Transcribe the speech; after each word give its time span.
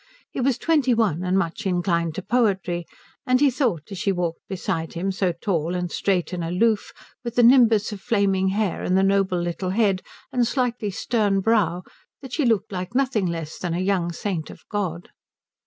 He 0.31 0.41
was 0.41 0.57
twenty 0.57 0.95
one 0.95 1.23
and 1.23 1.37
much 1.37 1.67
inclined 1.67 2.15
to 2.15 2.23
poetry, 2.23 2.87
and 3.23 3.39
he 3.39 3.51
thought 3.51 3.91
as 3.91 3.99
she 3.99 4.11
walked 4.11 4.41
beside 4.49 4.93
him 4.93 5.11
so 5.11 5.31
tall 5.31 5.75
and 5.75 5.91
straight 5.91 6.33
and 6.33 6.43
aloof, 6.43 6.91
with 7.23 7.35
the 7.35 7.43
nimbus 7.43 7.91
of 7.91 8.01
flaming 8.01 8.47
hair 8.47 8.81
and 8.83 8.97
the 8.97 9.03
noble 9.03 9.39
little 9.39 9.69
head 9.69 10.01
and 10.33 10.47
slightly 10.47 10.89
stern 10.89 11.39
brow 11.39 11.83
that 12.23 12.33
she 12.33 12.45
looked 12.45 12.71
like 12.71 12.95
nothing 12.95 13.27
less 13.27 13.59
than 13.59 13.75
a 13.75 13.79
young 13.79 14.11
saint 14.11 14.49
of 14.49 14.63
God. 14.71 15.09